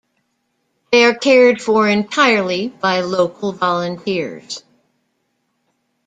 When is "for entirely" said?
1.61-2.69